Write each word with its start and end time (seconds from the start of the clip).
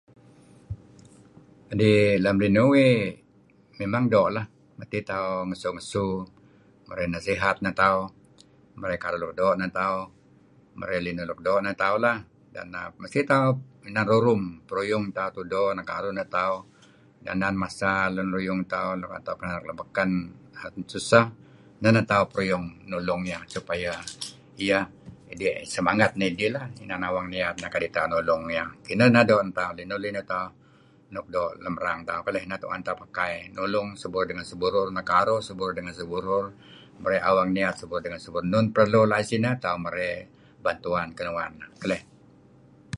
Idih 1.73 2.03
lem 2.23 2.37
linuh 2.43 2.67
uih 2.73 2.97
mimang 3.79 4.05
doo' 4.13 4.29
lah. 4.35 4.45
Mesti 4.79 4.97
tauh 5.11 5.37
ngesu-ngesu 5.47 6.07
marey 6.87 7.07
nasihat 7.15 7.55
neh 7.63 7.75
tauh, 7.81 8.03
marey 8.79 8.97
karuh 9.03 9.19
luk 9.21 9.33
doo' 9.39 9.55
neh 9.59 9.69
tauh, 9.79 10.01
marey 10.79 10.99
linuh 11.05 11.25
nuk 11.29 11.39
doo' 11.47 11.59
negen 11.63 11.79
tauh 11.83 11.97
lah 12.05 12.17
deh 12.53 12.65
nah. 12.73 12.85
Mesti 13.01 13.19
tauh 13.31 13.47
inan 13.89 14.05
rurum 14.11 14.41
peruyung 14.67 15.05
tauh 15.17 15.31
tudo 15.35 15.63
nakaruh 15.77 16.11
neh 16.17 16.27
tauh 16.35 16.55
inan 17.33 17.53
masa 17.63 17.93
lun 18.15 18.29
ruyung 18.35 18.61
tauh 18.73 18.91
kinanak 19.39 19.63
nuk 19.67 19.77
baken 19.81 20.09
mesuseh. 20.79 21.25
Neh 21.81 21.91
neh 21.95 22.05
tauh 22.11 22.25
peruyung 22.31 22.65
nulung 22.91 23.21
iyeh 23.29 23.43
supayeh 23.53 23.97
iyeh 24.63 24.83
semangat 25.73 26.11
neh 26.19 26.27
idih. 26.33 26.49
Iyeh 26.51 26.65
Inan 26.83 27.01
awang 27.07 27.27
niat 27.33 27.55
kadi' 27.73 27.91
tauh 27.95 28.07
nulung 28.13 28.43
iyeh. 28.53 28.67
Kineh 28.85 29.09
neh 29.13 29.23
doo' 29.29 29.41
neh 29.45 29.53
tauh, 29.59 29.71
ineh-linuh 29.83 30.25
tauh 30.33 30.47
nuk 31.15 31.25
doo' 31.35 31.53
lem 31.63 31.75
erang 31.81 31.99
tauh. 32.09 32.21
Ineh 32.31 32.43
nuk 32.51 32.59
tuen 32.63 32.81
tauh 32.87 32.97
pakai. 33.03 33.33
Nulung 33.55 33.87
seburur 34.01 34.27
ngen 34.35 34.47
sebrur, 34.51 34.87
nekaruh 34.97 35.39
seburur 35.47 35.73
ngen 35.83 35.95
seburur 36.01 36.45
marey 37.01 37.19
awang 37.29 37.49
niat 37.57 37.75
seburur 37.81 38.01
ngen 38.11 38.21
seburur. 38.25 38.45
Enaun 38.49 38.67
pelu 38.75 39.01
laih 39.11 39.25
sineh 39.29 39.53
neh 39.55 39.61
tauh 39.63 39.77
marey 39.85 40.13
bantuan 40.63 41.07
ngeneh. 41.15 41.15
Kineh 41.17 41.53
neh 41.61 41.71
keleh! 41.81 42.01